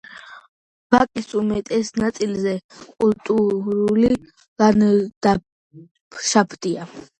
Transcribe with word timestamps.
ვაკის 0.93 1.27
უმეტეს 1.41 1.91
ნაწილზე 2.03 2.55
კულტურული 2.79 4.11
ლანდშაფტია. 4.65 6.91